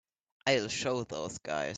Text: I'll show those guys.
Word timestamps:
I'll 0.47 0.67
show 0.67 1.03
those 1.03 1.37
guys. 1.37 1.69